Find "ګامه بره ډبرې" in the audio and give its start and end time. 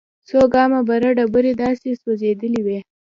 0.53-1.53